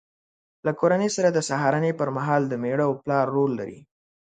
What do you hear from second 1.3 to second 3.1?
د سهارنۍ پر مهال د مېړه او